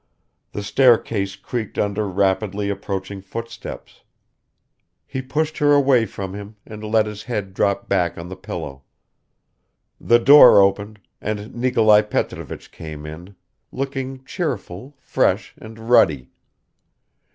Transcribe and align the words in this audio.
The 0.53 0.63
staircase 0.63 1.35
creaked 1.35 1.77
under 1.77 2.07
rapidly 2.09 2.71
approaching 2.71 3.21
footsteps.... 3.21 4.01
He 5.05 5.21
pushed 5.21 5.59
her 5.59 5.73
away 5.73 6.07
from 6.07 6.33
him 6.33 6.55
and 6.65 6.83
let 6.83 7.05
his 7.05 7.21
head 7.25 7.53
drop 7.53 7.87
back 7.87 8.17
on 8.17 8.27
the 8.27 8.35
pillow. 8.35 8.81
The 9.99 10.17
door 10.17 10.59
opened, 10.59 11.01
and 11.21 11.53
Nikolai 11.53 12.01
Petrovich 12.01 12.71
came 12.71 13.05
in, 13.05 13.35
looking 13.71 14.23
cheerful, 14.25 14.95
fresh 14.99 15.53
and 15.59 15.77
ruddy. 15.77 16.31